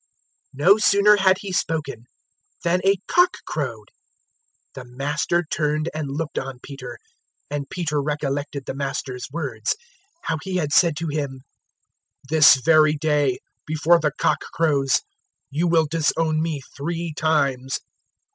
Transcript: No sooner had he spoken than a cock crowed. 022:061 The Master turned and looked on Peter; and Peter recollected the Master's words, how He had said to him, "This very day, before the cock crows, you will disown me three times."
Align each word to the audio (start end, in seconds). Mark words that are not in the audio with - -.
No 0.55 0.79
sooner 0.79 1.17
had 1.17 1.37
he 1.41 1.51
spoken 1.51 2.05
than 2.63 2.81
a 2.83 2.95
cock 3.07 3.35
crowed. 3.45 3.89
022:061 4.73 4.73
The 4.73 4.85
Master 4.85 5.43
turned 5.47 5.89
and 5.93 6.09
looked 6.09 6.39
on 6.39 6.59
Peter; 6.63 6.97
and 7.51 7.69
Peter 7.69 8.01
recollected 8.01 8.65
the 8.65 8.73
Master's 8.73 9.27
words, 9.31 9.75
how 10.23 10.39
He 10.41 10.55
had 10.55 10.73
said 10.73 10.97
to 10.97 11.07
him, 11.09 11.41
"This 12.27 12.55
very 12.65 12.93
day, 12.95 13.37
before 13.67 13.99
the 13.99 14.11
cock 14.17 14.39
crows, 14.51 15.01
you 15.51 15.67
will 15.67 15.85
disown 15.85 16.41
me 16.41 16.61
three 16.75 17.13
times." 17.15 17.79